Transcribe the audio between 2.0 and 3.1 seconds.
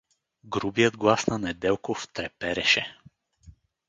трепереше.